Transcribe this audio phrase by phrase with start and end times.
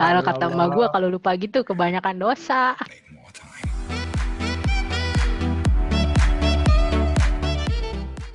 [0.00, 2.72] Kalau kata emak gue kalau lupa gitu kebanyakan dosa.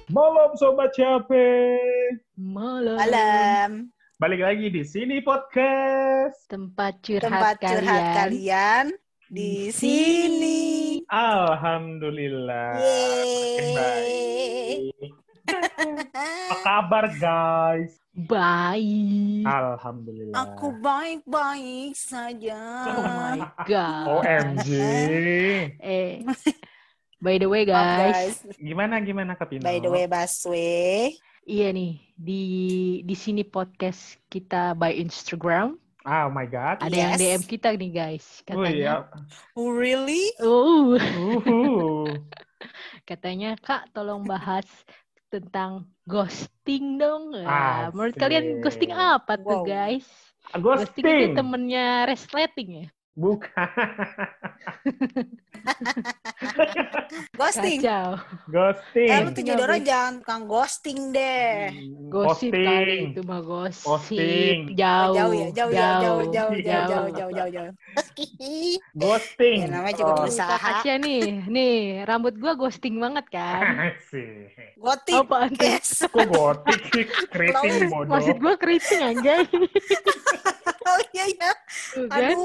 [0.05, 2.21] Malam sobat capek.
[2.37, 3.01] Malam.
[3.01, 3.71] Malam.
[4.15, 6.45] Balik lagi di sini podcast.
[6.47, 7.73] Tempat curhat Tempat kalian.
[7.81, 8.85] curhat kalian
[9.27, 10.61] di sini.
[11.09, 12.77] Alhamdulillah.
[12.77, 14.77] Makin baik.
[14.93, 15.09] Yeay.
[16.47, 18.04] Apa kabar guys?
[18.15, 19.43] Baik.
[19.43, 20.39] Alhamdulillah.
[20.39, 22.59] Aku baik-baik saja.
[22.87, 24.05] Oh my god.
[24.23, 24.67] OMG.
[25.83, 26.23] Eh.
[27.19, 27.75] By the way Maaf,
[28.15, 29.67] guys, Gimana gimana Kapino?
[29.67, 31.11] By the way, Baswe.
[31.45, 32.43] iya nih di
[33.03, 35.75] di sini podcast kita by Instagram.
[36.07, 36.79] Oh my god.
[36.79, 37.19] Ada yang Yes.
[37.19, 38.25] DM kita nih guys.
[38.47, 39.03] Oh iya.
[39.03, 39.11] Katanya,
[39.59, 40.31] Oh, really?
[40.39, 42.07] oh, Uhuh.
[43.09, 44.65] katanya Kak tolong bahas
[45.35, 45.71] tentang
[46.07, 47.23] ghosting dong.
[47.35, 49.63] Nah, menurut kalian ghosting apa tuh Wow.
[49.63, 50.07] guys?
[50.55, 51.35] Ghosting itu Ghosting.
[51.35, 52.87] temennya resleting ya?
[53.15, 53.47] Bukan.
[57.33, 57.79] Ghosting.
[57.79, 58.19] Kacau.
[58.47, 59.07] Ghosting.
[59.07, 59.59] Eh, lu tuh Ghosting.
[59.61, 61.71] orang jangan tukang ghosting deh.
[62.07, 62.65] Gosip Posting.
[62.65, 63.87] kali itu mah gosip.
[63.87, 64.57] Posting.
[64.75, 66.85] Jauh, jauh ya, jauh, ya, jauh, jauh, jauh, Jauh.
[66.85, 67.71] jauh, jauh, jauh, jauh.
[68.99, 69.57] Ghosting.
[69.61, 70.17] Ya, namanya juga Oh.
[70.21, 70.47] berusaha.
[70.47, 73.63] Kak Kasia nih, nih rambut gua ghosting banget kan.
[73.95, 74.75] Asik.
[74.75, 75.15] Gotik.
[75.17, 75.65] Apaan tuh?
[75.65, 76.03] Yes.
[76.03, 77.05] Kok gotik sih?
[77.31, 78.11] Keriting bodoh.
[78.11, 79.43] Maksud gua keriting anjay.
[80.85, 81.51] Oh iya ya.
[81.91, 82.37] Tuh kan,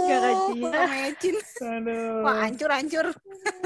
[0.62, 1.36] Kak Mecin.
[1.60, 2.20] Aduh.
[2.20, 3.06] Wah, hancur, hancur.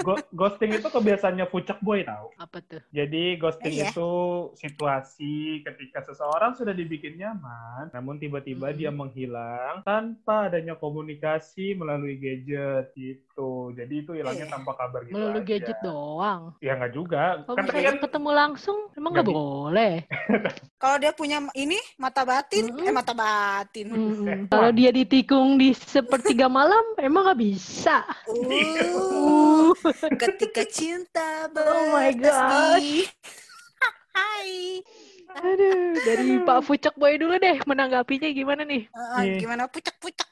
[0.01, 2.31] Go- ghosting itu kebiasaannya pucak boy tau.
[2.37, 2.79] Apa tuh?
[2.89, 3.91] Jadi ghosting Iya.
[3.91, 4.11] itu
[4.55, 8.77] situasi ketika seseorang sudah dibikin nyaman, namun tiba-tiba Mhm.
[8.77, 13.73] dia menghilang tanpa adanya komunikasi melalui gadget gitu.
[13.73, 14.53] Jadi itu hilangnya Iya.
[14.53, 15.49] tanpa kabar gitu Melalui aja.
[15.49, 16.43] gadget doang.
[16.61, 17.23] Ya nggak juga.
[17.43, 19.95] Kalau Kan kan ketemu langsung, emang nggak boleh.
[20.77, 22.85] Kalau dia punya ini mata batin, Mm-mm.
[22.85, 23.87] eh mata batin.
[23.89, 24.39] Mm-mm.
[24.47, 28.05] Kalau dia ditikung di sepertiga malam, emang nggak bisa.
[28.27, 29.71] Uh,
[30.23, 33.09] ketika cinta Oh my di-
[34.15, 34.81] Hai.
[35.35, 38.87] Aduh, dari Pak Fucek Boy dulu deh menanggapinya gimana nih?
[38.95, 39.43] Ah, Iya.
[39.43, 40.31] gimana pucak-pucak?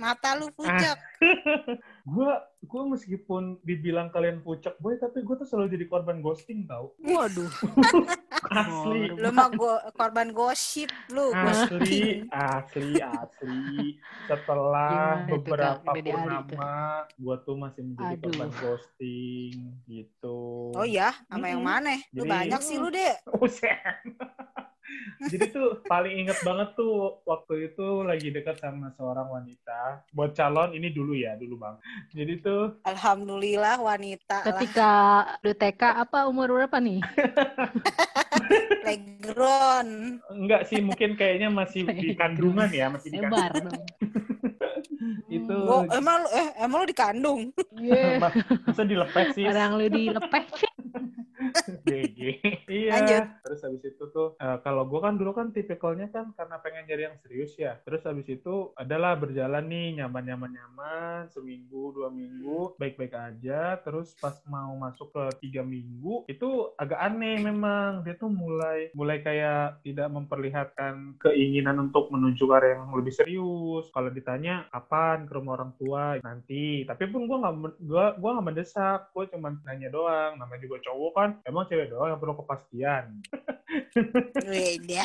[0.00, 0.96] Mata lu pucak.
[2.08, 2.32] gua
[2.62, 6.96] gua meskipun dibilang kalian pucak boy, tapi gua tuh selalu jadi korban ghosting tau.
[6.98, 7.52] Waduh.
[8.50, 9.12] Asli.
[9.12, 13.98] Lu mah go- korban gosip lu, Asli, asli, asli.
[14.30, 16.74] Setelah Gimana beberapa Ali purnama,
[17.14, 18.24] gua tuh masih menjadi Aduh.
[18.24, 19.54] korban ghosting
[19.84, 20.40] gitu.
[20.72, 21.72] Oh iya, sama yang Mm-mm.
[21.76, 21.94] mana?
[22.10, 23.16] Lu Jadi- banyak sih lu, Dek.
[25.18, 30.04] Jadi tuh paling inget banget tuh waktu itu lagi dekat sama seorang wanita.
[30.12, 31.74] Buat calon ini dulu ya, dulu bang.
[32.14, 34.46] Jadi tuh Alhamdulillah wanita lah.
[34.54, 34.92] Ketika
[35.42, 37.00] TK apa umur berapa nih?
[38.82, 39.92] Playground.
[40.30, 43.72] enggak sih mungkin kayaknya masih di kandungan ya, masih di kandungan.
[45.28, 47.40] Itu Oh, emang lu eh emang lu dikandung?
[47.76, 48.16] Yeah.
[48.18, 49.44] Mas- masa dilepeh sih?
[49.44, 50.67] Orang lu dilepeh sih.
[51.88, 52.18] GG.
[52.68, 52.92] Iya.
[53.00, 53.24] Lanjut.
[53.44, 57.02] Terus habis itu tuh eh, kalau gue kan dulu kan tipikalnya kan karena pengen nyari
[57.08, 57.80] yang serius ya.
[57.82, 63.80] Terus habis itu adalah berjalan nih nyaman-nyaman nyaman seminggu dua minggu baik-baik aja.
[63.80, 69.22] Terus pas mau masuk ke tiga minggu itu agak aneh memang dia tuh mulai mulai
[69.22, 73.86] kayak tidak memperlihatkan keinginan untuk menuju ke arah yang lebih serius.
[73.94, 76.82] Kalau ditanya kapan ke rumah orang tua nanti.
[76.82, 77.54] Tapi pun gue nggak
[77.86, 79.00] gua gua nggak mendesak.
[79.14, 80.34] Gue cuma nanya doang.
[80.40, 81.30] Namanya juga cowok kan.
[81.46, 83.22] Emang cewek doang yang perlu kepastian.
[84.42, 85.04] Beda.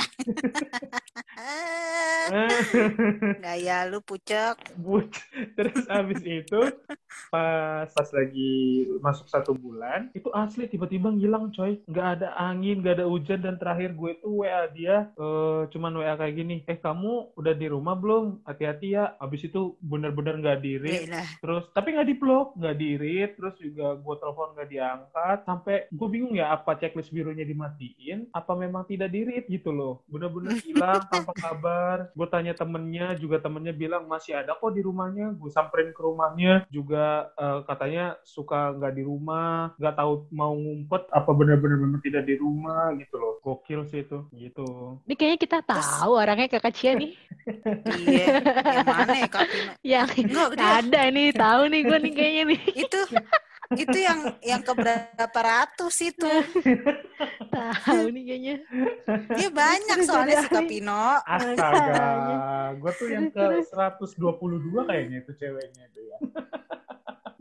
[3.44, 4.58] Gaya lu pucak.
[4.80, 5.14] But,
[5.54, 6.62] terus abis itu
[7.30, 13.02] pas pas lagi masuk satu bulan itu asli tiba-tiba ngilang coy nggak ada angin nggak
[13.02, 17.38] ada hujan dan terakhir gue tuh WA dia eh, cuman WA kayak gini eh kamu
[17.38, 21.22] udah di rumah belum hati-hati ya abis itu bener-bener nggak diri Beda.
[21.42, 25.76] terus tapi nggak di blok nggak di read terus juga gue telepon nggak diangkat sampai
[25.90, 30.56] gue bingung ya apa checklist birunya dimatiin apa memang tidak di read gitu loh bener-bener
[30.64, 35.52] hilang tanpa kabar gue tanya temennya juga temennya bilang masih ada kok di rumahnya gue
[35.52, 41.32] samperin ke rumahnya juga eh, katanya suka nggak di rumah nggak tahu mau ngumpet apa
[41.36, 46.12] bener-bener memang tidak di rumah gitu loh gokil sih itu gitu Ini kayaknya kita tahu
[46.16, 47.12] orangnya kakak Cia nih.
[48.08, 48.40] Iya.
[48.64, 49.28] Yang mana ya?
[49.84, 52.62] Yang Enggak, dia ada nih, tahu nih gue nih kayaknya nih.
[52.88, 53.00] itu
[53.78, 56.32] itu yang yang keberapa ratus itu.
[57.54, 58.56] Tahu nih kayaknya.
[59.38, 61.22] Dia banyak soalnya si Kapino.
[61.24, 66.18] astaga gue tuh yang ke 122 kayaknya itu ceweknya itu ya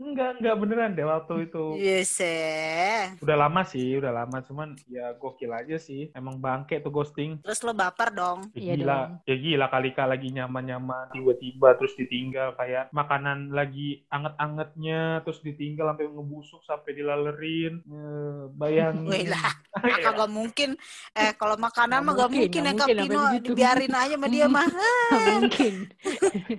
[0.03, 1.65] Enggak, enggak beneran deh waktu itu.
[1.79, 3.15] Yes, eh.
[3.17, 4.43] Udah lama sih, udah lama.
[4.43, 6.11] Cuman ya gokil aja sih.
[6.11, 7.39] Emang bangke tuh ghosting.
[7.39, 8.51] Terus lo baper dong.
[8.51, 9.11] Ya Iya gila, dong.
[9.23, 15.89] ya gila kali kali lagi nyaman-nyaman tiba-tiba terus ditinggal kayak makanan lagi anget-angetnya terus ditinggal
[15.89, 17.79] sampai ngebusuk sampai dilalerin.
[17.79, 19.07] Eh, bayangin.
[19.13, 20.75] Wih lah, Ya, kagak mungkin.
[21.13, 23.41] Eh, kalau makanan mah gak mungkin, mungkin nggak ya mungkin, Kapino.
[23.41, 24.67] Dibiarin aja sama dia mah.
[25.13, 25.73] Nggak mungkin.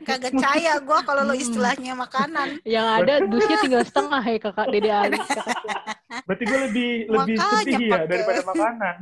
[0.03, 1.43] Kagak percaya gue kalau lo Hmm.
[1.43, 2.49] istilahnya makanan.
[2.63, 5.19] Yang ada dusnya tinggal setengah ya kakak Dede Ali.
[6.25, 8.97] Berarti gue lebih lebih Makanya sedih ya daripada makanan.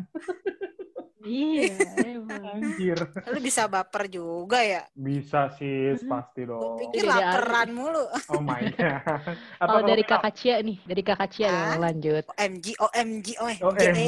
[1.24, 1.72] Iya,
[2.04, 2.42] emang.
[2.52, 2.98] Anjir.
[3.24, 4.82] Lo bisa baper juga ya.
[4.92, 6.76] Bisa sih, pasti Gue dong.
[6.78, 7.22] pikir Dede Ali.
[7.22, 8.04] laperan mulu.
[8.28, 9.00] Oh my god.
[9.56, 11.76] Apa Kalau dari kakak Cia nih, dari kakak Cia Ah.
[11.76, 12.24] lanjut.
[12.30, 13.62] OMG, OMG, OMG.
[13.62, 14.00] OMG,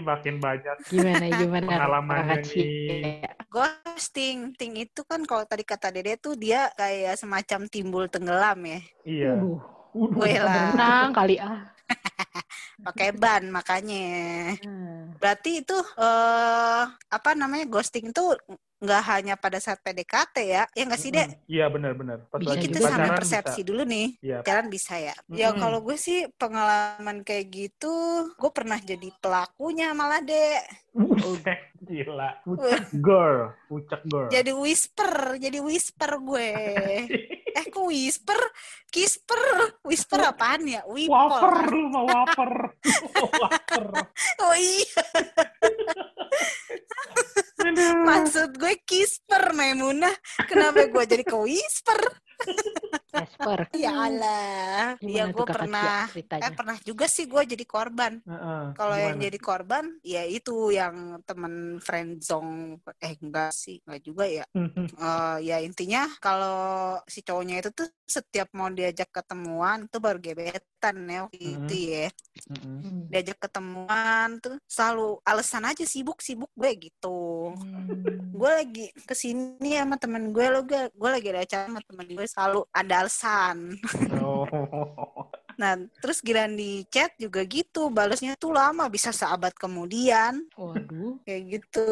[0.00, 3.24] makin banyak Gimana gimana Pengalamannya nih.
[3.46, 4.38] Ghosting.
[4.54, 8.80] Ting itu kan kalau tadi kata Dede tuh dia kayak semacam timbul tenggelam ya.
[9.02, 9.32] Iya.
[9.36, 9.58] Waduh,
[9.92, 10.20] Waduh.
[10.20, 11.60] Wih lah, berenang kali ah.
[12.86, 14.56] pakai ban makanya.
[14.60, 15.16] Hmm.
[15.20, 18.24] Berarti itu eh apa namanya ghosting itu
[18.76, 21.48] nggak hanya pada saat PDKT ya, ya nggak sih dek?
[21.48, 22.28] Iya benar-benar.
[22.28, 23.68] Pas lagi Kita sampai persepsi bisa.
[23.72, 24.08] dulu nih.
[24.20, 24.38] Iya.
[24.44, 25.16] Jalan bisa ya.
[25.32, 25.60] Ya Mm-mm.
[25.64, 27.94] kalau gue sih pengalaman kayak gitu,
[28.36, 30.60] gue pernah jadi pelakunya malah dek.
[31.86, 32.30] Gila.
[32.42, 34.26] Pucak girl, pucak girl.
[34.26, 36.50] Jadi whisper, jadi whisper gue.
[37.56, 38.40] eh kok whisper?
[38.90, 39.38] Kisper,
[39.86, 40.82] whisper apaan ya?
[40.90, 41.14] Wipol.
[41.14, 42.52] wafer lu mau wafer.
[44.40, 45.02] Oh iya,
[48.04, 50.12] maksud gue kisper Maimunah.
[50.46, 51.98] Kenapa gue jadi ke whisper?
[53.16, 53.60] Casper.
[53.86, 54.96] Ya Allah.
[55.00, 56.42] Ya Gimana gue pernah ceritanya?
[56.44, 58.12] Eh pernah juga sih gue jadi korban.
[58.20, 62.80] Heeh, Kalau yang jadi korban, ya itu yang temen friendzone.
[63.00, 64.44] Eh enggak sih, enggak juga ya.
[64.52, 66.58] Eh, ya intinya kalau
[67.06, 71.66] si cowoknya itu tuh setiap mau diajak ketemuan tuh baru gebetan ya waktu Mhm.
[71.66, 72.08] itu ya.
[72.46, 72.78] Mm-mm.
[72.78, 73.02] Hmm.
[73.10, 77.50] Diajak ketemuan tuh selalu alasan aja sibuk sibuk gue gitu.
[77.56, 78.30] Hmm.
[78.30, 82.06] Gue lagi ke sini sama temen gue lo gue gue lagi ada acara sama temen
[82.06, 83.78] gue selalu ada alasan.
[84.18, 84.42] Oh.
[85.56, 85.72] Nah
[86.02, 91.22] terus giliran di chat juga gitu balasnya tuh lama bisa seabad kemudian Waduh.
[91.22, 91.88] kayak gitu.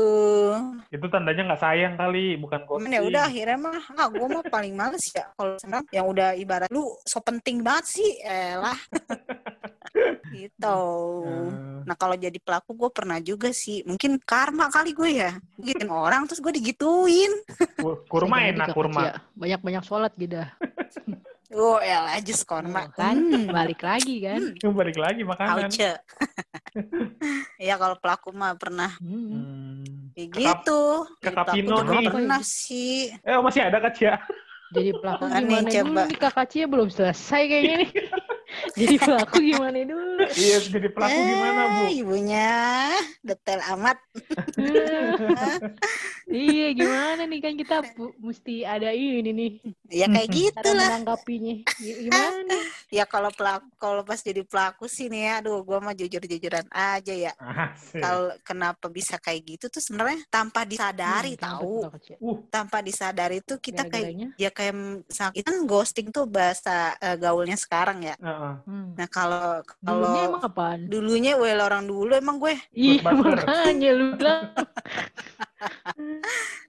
[0.91, 2.93] Itu tandanya nggak sayang kali, bukan ghosting.
[2.93, 6.69] ya udah akhirnya mah ah gue mah paling males ya kalau sekarang yang udah ibarat
[6.69, 8.77] lu so penting banget sih elah
[10.35, 10.81] gitu
[11.25, 11.49] Eh,
[11.87, 15.31] nah kalau jadi pelaku gue pernah juga sih mungkin karma kali gue ya
[15.63, 17.31] gituin orang terus gue digituin
[17.79, 19.01] kur- kurma enak, kurma.
[19.07, 19.15] Cia.
[19.39, 20.43] Banyak-banyak sholat gitu.
[21.51, 23.47] Oh elah just karma Oh, kan Hmm.
[23.49, 24.41] balik lagi kan.
[24.79, 25.69] Balik lagi makanan.
[25.69, 25.91] Auce.
[27.61, 29.31] ya kalau pelaku mah pernah Hmm.
[29.31, 30.11] Hmm.
[30.13, 30.83] kayak Kakak- gitu
[31.17, 32.07] Jadi Kakak pelaku Pino juga nih.
[32.09, 34.15] pernah sih Eh, masih ada Kak Cia?
[34.71, 36.03] Jadi pelaku gimana dulu coba.
[36.03, 37.91] nih kakak Cia belum selesai kayaknya nih.
[38.81, 40.14] Jadi pelaku gimana dulu?
[40.33, 41.83] Iya, jadi pelaku gimana, Bu?
[41.85, 42.49] Eh, ibunya
[43.21, 43.99] detail amat
[46.33, 49.51] iya gimana nih kan kita bu- mesti ada ini nih
[49.91, 51.55] ya kayak gitu cara lah menanggapinya.
[51.79, 52.57] G- Gimana?
[52.91, 57.15] Ya kalau pelaku kalau pas jadi pelaku sih nih ya, aduh gua mah jujur-jujuran aja
[57.15, 57.33] ya.
[57.95, 61.77] Kalau kenapa bisa kayak gitu tuh sebenarnya tanpa disadari Hmm, tahu.
[62.23, 64.29] Uh, Tanpa disadari tuh kita kayak Gara-garanya?
[64.39, 64.75] ya kayak
[65.35, 68.15] itu kan ghosting tuh bahasa eh, gaulnya sekarang ya.
[68.19, 68.55] heeh.
[68.67, 68.95] Hmm.
[68.95, 69.47] Nah, kalau
[70.15, 70.81] Dulunya kalau emang apaan?
[70.87, 74.43] dulunya well orang dulu emang gue Iya makanya lu bilang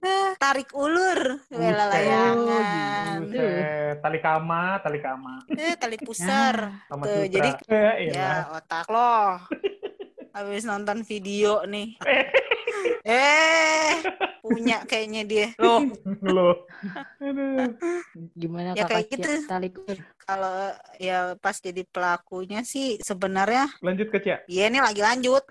[0.02, 1.74] eh, tarik ulur Buset.
[1.76, 3.16] layangan.
[3.22, 5.34] Buset, tali kama, tali kama.
[5.50, 6.82] Eh tali pusar.
[6.86, 7.28] Sama Tuh, sutra.
[7.28, 8.10] jadi- eh.
[8.10, 9.40] Ya otak lo.
[10.36, 11.96] Habis nonton video nih.
[13.06, 14.02] Eh.
[14.42, 15.48] Punya kayaknya dia.
[15.62, 15.78] Loh,
[16.22, 16.66] Loh.
[17.22, 17.70] Aduh.
[18.34, 19.30] gimana Ya, kakak kayak gitu.
[20.26, 24.42] kalau ya pas jadi pelakunya sih sebenarnya Lanjut ke Cia.
[24.50, 25.46] ya ini lagi lanjut.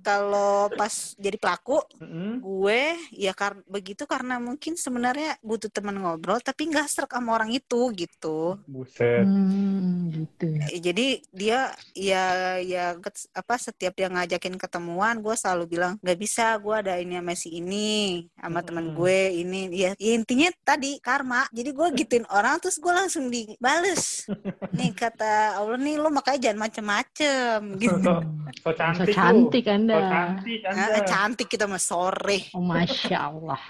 [0.00, 2.40] Kalau pas jadi pelaku Mm-mm.
[2.40, 2.82] gue
[3.14, 7.92] ya kar begitu karena mungkin sebenarnya butuh teman ngobrol tapi nggak serak sama orang itu
[7.94, 8.60] gitu.
[8.64, 9.24] Buset.
[9.24, 10.46] Hmm, gitu.
[10.72, 12.96] Eh, Jadi dia ya ya
[13.36, 17.48] apa setiap dia ngajakin ketemuan gue selalu bilang nggak bisa gue ada ini sama si
[17.60, 18.98] ini sama teman Mm-mm.
[18.98, 24.26] gue ini ya, ya intinya tadi karma jadi gue gituin orang terus gue langsung dibales
[24.76, 28.12] nih kata Allah nih lo makanya jangan macem-macem gitu So,
[28.64, 30.10] so So cantik cantik So anda.
[30.14, 30.84] cantik Anda.
[30.94, 33.60] Ah, cantik kita mah sore Oh masya Allah.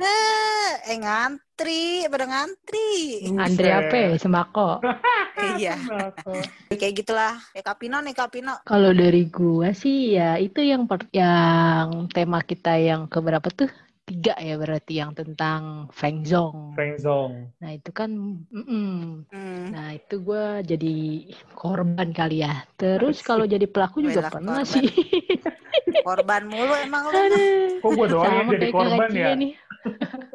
[0.00, 2.90] Ah, eh ngantri pada ngantri
[3.36, 3.94] Andre apa?
[3.94, 4.08] ya?
[4.16, 4.80] Sembako.
[5.60, 5.76] iya
[6.72, 12.08] kayak gitulah ya Kapino nih Kapino Kalau dari gua sih ya itu yang per- yang
[12.10, 13.68] tema kita yang keberapa tuh?
[14.02, 16.74] Tiga ya berarti yang tentang friendzone.
[16.74, 17.54] Friendzone.
[17.62, 18.10] Nah itu kan
[18.50, 19.22] mm-mm.
[19.30, 19.64] Hmm.
[19.70, 20.94] Nah itu gue jadi
[21.54, 22.66] korban kali ya.
[22.74, 24.72] Terus kalau jadi pelaku juga Bela pernah korban.
[24.74, 24.86] sih.
[26.02, 27.22] Korban mulu emang lu.
[27.78, 29.38] Kok gue doang yang jadi korban ya?
[29.38, 29.52] nih.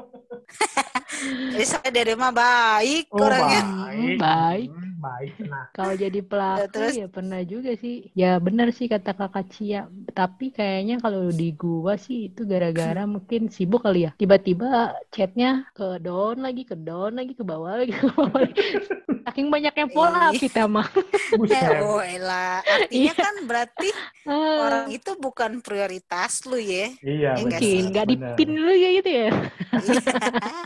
[1.27, 3.61] Jadi saya dari mah baik Oh, orangnya.
[3.65, 4.17] baik.
[4.21, 4.69] Baik.
[4.97, 5.37] Baik.
[5.45, 6.93] Nah, Kalau jadi pelaku terus?
[6.97, 8.09] ya pernah juga sih.
[8.17, 9.85] Ya benar sih kata kakak Cia.
[10.09, 14.11] Tapi kayaknya kalau di gua sih itu gara-gara mungkin sibuk kali ya.
[14.17, 18.57] Tiba-tiba chatnya ke down lagi, ke down lagi, ke bawah lagi, ke bawah lagi.
[19.27, 19.85] Saking banyaknya
[20.33, 20.39] Ih.
[20.41, 20.87] kita mah.
[21.27, 22.63] Eh, oh elah.
[22.63, 23.91] Artinya kan berarti
[24.23, 26.87] Ah, orang itu bukan prioritas lu ya.
[27.03, 29.29] Iya, benar, mungkin nggak dipin dulu ya gitu ya.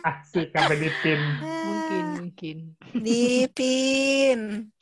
[0.06, 1.20] Asik sampai dipin.
[1.42, 2.58] Mungkin, mungkin.
[2.94, 4.31] Dipin.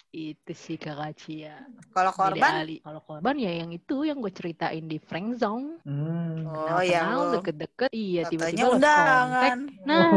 [0.10, 1.62] Itu sih kakak Cia.
[1.94, 2.54] Kalau Dede korban.
[2.82, 5.78] Kalau korban ya yang itu yang gue ceritain di Frank Zone.
[5.86, 6.50] Hmm.
[6.50, 7.90] oh yang Kenal, lu deket-deket.
[7.94, 9.70] Iya, tiba-tiba undangan.
[9.70, 9.86] contact.
[9.86, 10.10] Nah,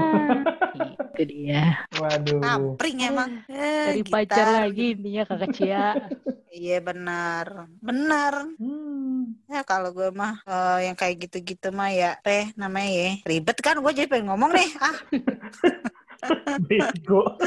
[1.12, 1.64] itu dia.
[2.00, 2.40] Waduh.
[2.40, 3.30] Tampring emang.
[3.52, 5.88] Eh, Dari pacar lagi intinya kakak Cia.
[6.52, 7.64] Iya benar.
[7.80, 8.44] Benar.
[8.60, 9.40] Hmm.
[9.48, 13.12] Ya kalau gue mah eh, yang kayak gitu-gitu mah ya, eh namanya ya.
[13.24, 14.68] Ribet kan gue jadi pengen ngomong nih.
[14.76, 14.96] Ah,
[16.68, 17.40] Bego.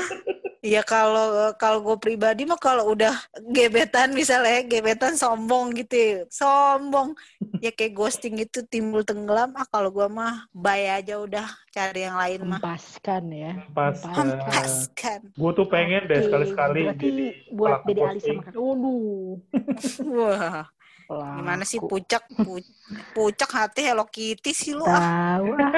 [0.65, 3.13] Iya kalau kalau gue pribadi mah kalau udah
[3.53, 6.17] gebetan misalnya gebetan sombong gitu ya.
[6.33, 7.13] sombong
[7.61, 12.17] ya kayak ghosting itu timbul tenggelam ah kalau gue mah bye aja udah cari yang
[12.17, 13.51] lain mah Hempaskan ya.
[13.77, 18.37] Pas hempaskan gue tuh pengen deh sekali-sekali jadi buat pelaku Dede Ali posting.
[18.41, 18.61] sama kakak.
[18.65, 19.33] Waduh.
[20.17, 20.63] wah
[21.07, 22.65] gimana sih pucak pu-
[23.11, 25.71] pucak hati Hello Kitty sih lu ah Tahu ah.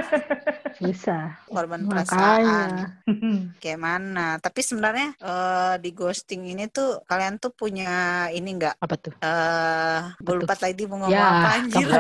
[0.74, 1.25] Susah.
[1.50, 2.88] korban perasaan Makanya.
[3.57, 7.88] kayak mana tapi sebenarnya eh, di ghosting ini tuh kalian tuh punya
[8.29, 9.13] ini enggak Apa tuh?
[9.17, 10.38] eh gue tuh?
[10.38, 11.88] lupa tadi mau ngomong Ya, apa anjir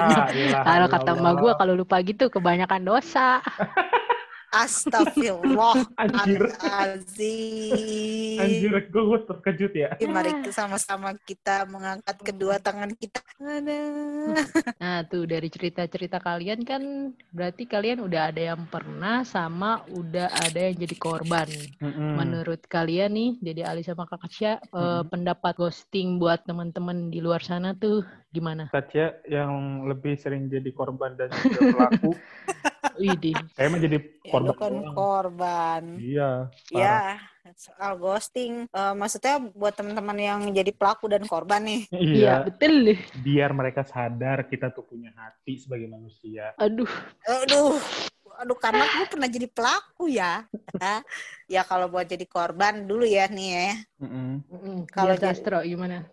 [0.47, 1.21] Ya, Kalau ya kata Allah.
[1.21, 3.39] emak gue kalau lupa gitu kebanyakan dosa.
[4.51, 6.47] Astagfirullah Anjir.
[6.63, 8.39] Azim.
[8.39, 9.89] Anjir, gue terkejut ya.
[10.07, 13.21] Mari kita sama-sama kita mengangkat kedua tangan kita.
[13.41, 14.35] Aduh.
[14.77, 20.59] Nah, tuh dari cerita-cerita kalian kan berarti kalian udah ada yang pernah sama udah ada
[20.69, 21.49] yang jadi korban.
[21.81, 22.13] Mm-mm.
[22.19, 25.09] Menurut kalian nih, Dede Ali sama Kakak Cia, eh, Mm-mm.
[25.09, 28.69] pendapat ghosting buat teman-teman di luar sana tuh gimana?
[28.69, 32.11] Kacia yang lebih sering jadi korban dan juga pelaku,
[32.97, 33.35] Widih.
[33.55, 34.49] saya mah jadi Ya, korban.
[34.51, 34.93] bukan doang.
[34.93, 35.83] korban.
[35.97, 36.31] Iya.
[36.69, 36.99] Ya,
[37.55, 38.67] soal ghosting.
[38.67, 41.81] eh, maksudnya buat teman-teman yang jadi pelaku dan korban nih.
[41.93, 42.33] Iya, Iya.
[42.43, 42.75] betul.
[43.17, 46.51] Biar mereka sadar kita tuh punya hati sebagai manusia.
[46.57, 46.89] Aduh,
[47.25, 47.79] Aduh.
[48.37, 50.45] Aduh, karena gue pernah jadi pelaku ya.
[51.49, 53.73] ya kalau buat jadi korban dulu ya nih ya.
[53.97, 54.45] Mm-mm.
[54.85, 56.05] Kalau kalau jadi- Jastro gimana?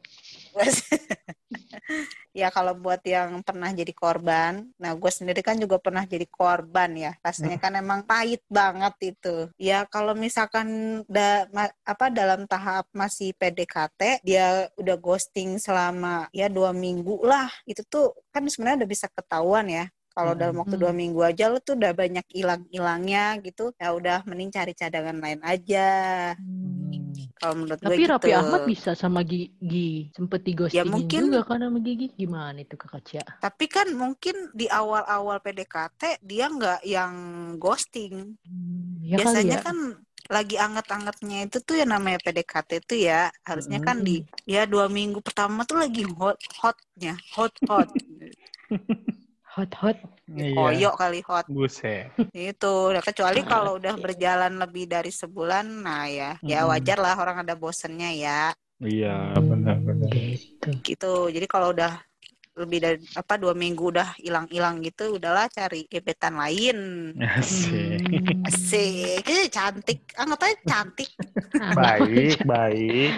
[2.40, 6.90] ya kalau buat yang pernah jadi korban, nah gue sendiri kan juga pernah jadi korban
[6.98, 7.12] ya.
[7.22, 9.50] Rasanya kan emang pahit banget itu.
[9.58, 16.50] Ya kalau misalkan da, ma- apa dalam tahap masih PDKT, dia udah ghosting selama ya
[16.50, 19.86] dua minggu lah, itu tuh kan sebenarnya udah bisa ketahuan ya.
[20.14, 20.40] Kalau Mm-mm.
[20.40, 24.70] dalam waktu dua minggu aja lu tuh udah banyak hilang-hilangnya gitu, ya udah mending cari
[24.72, 25.88] cadangan lain aja.
[27.34, 28.12] Kalau menurut gue Tapi gitu.
[28.14, 30.08] Raffi Ahmad bisa sama Gigi.
[30.14, 32.06] Sempet di ghostingin mungkin- juga kan sama Gigi.
[32.14, 33.24] Gimana itu Kakak Cia?
[33.42, 37.12] Tapi kan mungkin di awal-awal PDKT dia nggak yang
[37.58, 38.38] ghosting.
[38.46, 39.66] Hmm, ya Biasanya ya.
[39.66, 39.76] kan
[40.24, 44.06] lagi anget-angetnya itu tuh yang namanya PDKT itu ya harusnya kan Hmm.
[44.08, 44.16] di
[44.48, 47.92] ya dua minggu pertama tuh lagi hot hotnya hot hot
[49.54, 49.96] Hot-hot.
[50.24, 50.56] Iya.
[50.56, 52.08] koyok kali hot Buset.
[52.32, 57.44] itu nah, kecuali kalau udah berjalan lebih dari sebulan nah ya ya wajar lah orang
[57.44, 58.42] ada bosennya ya
[58.82, 60.10] Iya, benar-benar.
[60.10, 60.68] Gitu.
[60.82, 62.02] gitu jadi kalau udah
[62.54, 66.78] lebih dari apa dua minggu udah hilang-hilang gitu udahlah cari gebetan lain
[67.18, 67.98] Asik.
[68.04, 68.46] Hmm.
[68.46, 70.00] Asik, Eh, cantik.
[70.14, 71.10] Anggap aja cantik.
[71.74, 73.12] Baik, baik.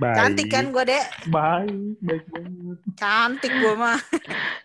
[0.00, 0.16] Baik.
[0.16, 1.04] Cantik kan gue dek.
[1.30, 2.78] Baik, baik banget.
[2.98, 3.98] Cantik gue mah.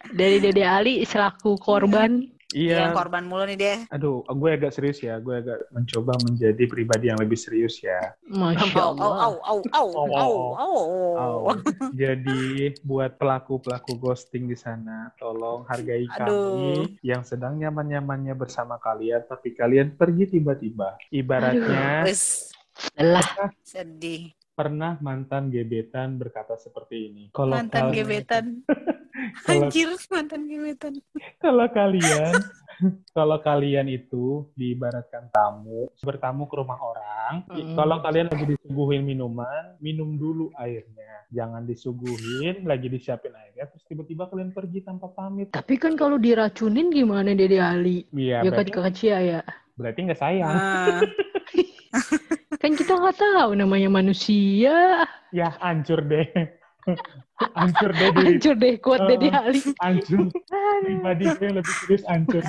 [0.10, 2.33] Dari Dede Ali selaku korban.
[2.54, 2.94] Yang Iya.
[2.94, 3.78] korban mulu nih deh.
[3.90, 5.18] Aduh, gue agak serius ya.
[5.18, 8.14] Gue agak mencoba menjadi pribadi yang lebih serius ya.
[8.24, 9.10] Masya au, Allah.
[9.20, 10.78] au, au, au, au, au.
[11.14, 11.56] Oh,
[11.92, 12.44] jadi
[12.82, 16.22] buat pelaku-pelaku ghosting di sana, tolong hargai Aduh.
[16.22, 20.96] kami yang sedang nyaman-nyamannya bersama kalian, tapi kalian pergi tiba-tiba.
[21.10, 22.06] Ibaratnya
[22.94, 23.28] Lelah.
[23.62, 24.34] sedih.
[24.54, 27.24] pernah mantan gebetan berkata seperti ini.
[27.34, 28.46] Kalau Mantan kal- gebetan.
[29.46, 30.94] Anjir, mantan gebetan.
[31.38, 32.34] kalau kalian
[33.14, 37.78] kalau kalian itu diibaratkan tamu, bertamu ke rumah orang, Mm.
[37.78, 41.24] kalau kalian lagi disuguhin minuman, minum dulu airnya.
[41.30, 45.50] Jangan disuguhin, lagi disiapin airnya, terus tiba-tiba kalian pergi tanpa pamit.
[45.50, 48.06] Tapi kan kalau diracunin gimana Dede Ali?
[48.10, 49.42] Iya, Ya berarti, Cia ya.
[49.74, 50.50] berarti nggak sayang.
[50.52, 51.02] Ah,
[52.62, 55.06] Kan kita nggak tahu namanya manusia.
[55.30, 56.26] Ya, hancur deh.
[57.42, 58.26] Hancur deh diri.
[58.38, 59.08] Hancur deh kuat Eh.
[59.16, 59.62] Dede Ali.
[59.82, 60.30] Hancur.
[60.84, 62.44] Pribadi gue lebih serius hancur.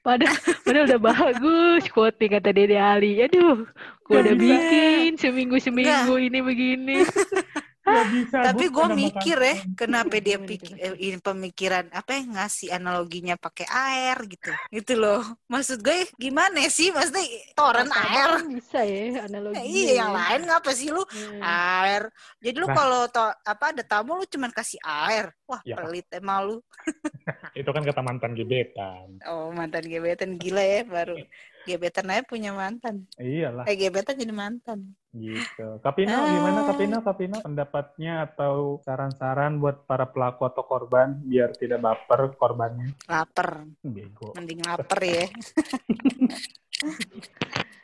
[0.00, 3.20] Padahal, padahal udah bagus quote kata Dede Ali.
[3.20, 3.68] Aduh,
[4.08, 6.96] gua udah bikin seminggu-seminggu ini begini.
[7.90, 8.36] Gak bisa.
[8.50, 13.66] Tapi gue mikir ya, kenapa dia pikir eh, ini pemikiran apa ya ngasih analoginya pakai
[13.66, 15.22] air gitu, gitu loh.
[15.46, 16.94] Maksud gue gimana sih?
[16.94, 18.30] Maksudnya toren air?
[18.46, 19.56] Bisa ya analogi.
[19.58, 21.42] Eh, iya, yang lain ngapa sih lu Hmm.
[21.42, 22.06] air?
[22.38, 22.76] Jadi lu Nah.
[22.76, 25.74] kalau to- apa ada tamu lu cuman kasih air, wah Ya.
[25.76, 26.56] pelit emang lu.
[27.58, 29.18] Itu kan kata mantan gebetan.
[29.26, 31.18] Oh mantan gebetan gila ya baru
[31.62, 33.04] gebetan aja punya mantan.
[33.16, 33.64] Iyalah.
[33.64, 34.94] Eh gebetan jadi mantan.
[35.10, 35.66] Gitu.
[35.82, 36.30] Kapino, Ah.
[36.30, 36.96] gimana Kapino?
[37.02, 42.94] Kapino, pendapatnya atau saran-saran buat para pelaku atau korban biar tidak baper korbannya?
[43.04, 44.30] Lapar, Bego.
[44.34, 45.26] mending lapar ya.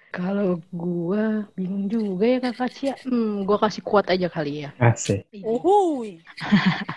[0.08, 2.94] Kalau gua bingung juga ya kakak Cia.
[3.04, 4.72] Hmm, gua kasih kuat aja kali ya.
[4.80, 5.28] Asik.
[5.44, 6.24] Uhuy.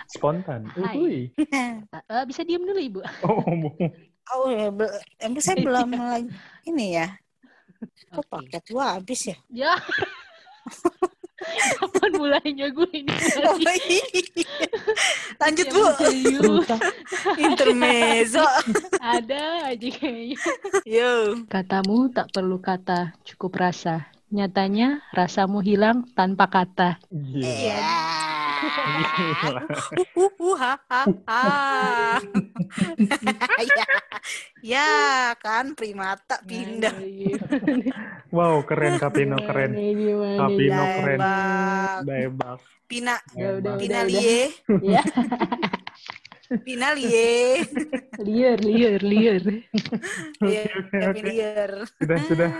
[0.08, 0.72] Spontan.
[0.72, 1.28] Uhuy.
[2.10, 3.00] Eh, bisa diam dulu ibu.
[3.22, 3.68] Oh, bu.
[4.36, 4.70] Oh ya,
[5.18, 6.30] emang saya belum lagi
[6.68, 7.08] ini ya.
[8.12, 8.28] Kok Oke.
[8.28, 9.36] paket gua habis ya?
[9.50, 9.72] Ya.
[11.80, 13.08] Kapan mulainya gue ini?
[13.48, 14.04] Oh, iya.
[15.40, 15.84] Lanjut bu,
[17.40, 18.44] intermezzo.
[19.00, 20.36] Ada aja kayaknya.
[20.84, 21.40] Yo.
[21.48, 24.12] Katamu tak perlu kata, cukup rasa.
[24.28, 27.00] Nyatanya rasamu hilang tanpa kata.
[27.08, 27.40] Gila.
[27.48, 27.56] Ya.
[27.56, 28.19] Gila.
[33.66, 33.86] Ya.
[34.76, 34.90] ya
[35.38, 36.94] kan primata pindah.
[38.30, 39.74] Wow, keren Kapino, keren.
[40.38, 41.20] Kapino keren.
[42.06, 42.60] Daebak.
[42.90, 43.78] Pina Daebak.
[43.78, 44.04] Pina udah.
[44.06, 44.50] lie.
[46.50, 47.62] Pina lie.
[48.18, 49.44] liar, liar, liar.
[50.42, 50.66] Iya,
[51.14, 51.72] liar.
[52.02, 52.50] Sudah, sudah.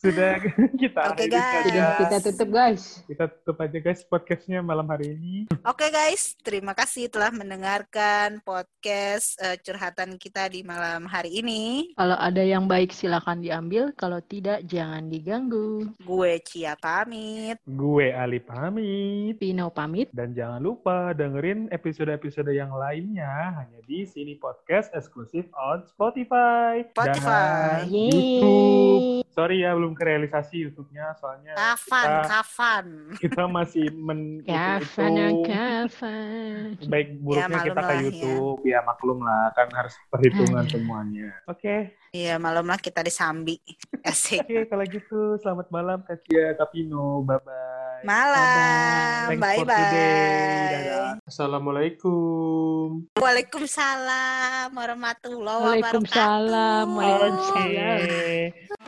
[0.00, 0.40] Sudah
[0.80, 1.64] kita Oke, akhiri guys.
[1.64, 2.82] Sudah kita tutup guys.
[3.04, 5.34] Kita tutup aja guys podcastnya malam hari ini.
[5.64, 11.92] Oke guys, terima kasih telah mendengarkan podcast eh, curhatan kita di malam hari ini.
[11.96, 15.92] Kalau ada yang baik silakan diambil, kalau tidak jangan diganggu.
[16.00, 17.60] Gue Cia pamit.
[17.68, 19.36] Gue Ali pamit.
[19.36, 20.08] Pino pamit.
[20.16, 26.82] Dan jangan lupa dengerin episode-episode yang lainnya hanya di sini podcast eksklusif on Spotify.
[26.86, 27.82] Spotify.
[27.82, 29.22] Dan YouTube.
[29.30, 32.84] Sorry ya belum kerealisasi YouTube-nya soalnya Kapan, kita, kapan?
[33.16, 36.54] kita masih men Kapan, ya, hitung-hitung kapan.
[36.84, 38.02] baik buruknya maklum kita ke lah, ya.
[38.04, 38.78] YouTube ya.
[38.82, 40.72] maklum lah kan harus perhitungan Aduh.
[40.72, 41.28] semuanya.
[41.46, 41.76] Oke,
[42.10, 43.62] Iya, malam lah kita disambi.
[44.02, 44.42] Asik.
[44.44, 47.79] oke kalau gitu selamat malam Kacia Kapino, bye bye.
[48.00, 49.36] Malam.
[49.36, 49.60] Today.
[50.72, 51.20] Dadah.
[51.28, 53.04] Assalamualaikum.
[53.20, 56.08] Waalaikumsalam warahmatullahi wabarakatuh.
[56.08, 56.86] Waalaikumsalam.
[56.96, 57.98] Waalaikumsalam.
[58.00, 58.79] Oke.